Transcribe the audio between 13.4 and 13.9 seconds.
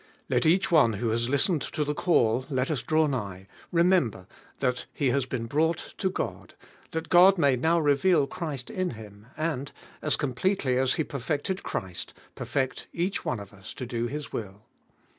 us to